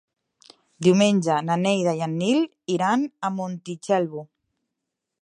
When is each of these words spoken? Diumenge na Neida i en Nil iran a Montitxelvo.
Diumenge 0.87 1.35
na 1.51 1.59
Neida 1.65 1.95
i 1.99 2.03
en 2.07 2.17
Nil 2.23 2.41
iran 2.79 3.07
a 3.29 3.33
Montitxelvo. 3.39 4.29